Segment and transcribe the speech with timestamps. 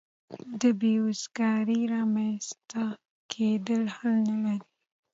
[0.59, 2.83] د بې روزګارۍ رامینځته
[3.31, 4.59] کېدل حل نه لري.